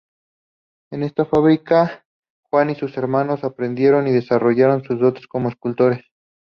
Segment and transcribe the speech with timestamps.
[0.91, 2.03] En esta fábrica,
[2.49, 6.03] Juan y sus hermanos aprendieron y desarrollaron sus dotes como escultores.